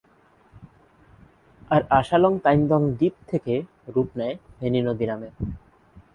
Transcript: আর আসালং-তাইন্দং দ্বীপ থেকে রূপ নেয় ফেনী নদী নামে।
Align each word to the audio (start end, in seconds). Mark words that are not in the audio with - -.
আর 1.71 1.81
আসালং-তাইন্দং 1.99 2.81
দ্বীপ 2.97 3.15
থেকে 3.27 3.53
রূপ 3.87 4.09
নেয় 4.19 4.35
ফেনী 4.57 4.79
নদী 4.87 5.05
নামে। 5.05 5.29